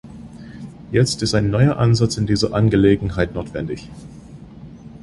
Jetzt 0.91 1.21
ist 1.21 1.35
ein 1.35 1.51
neuer 1.51 1.77
Ansatz 1.77 2.17
in 2.17 2.25
dieser 2.25 2.55
Angelegenheit 2.55 3.35
notwendig. 3.35 3.91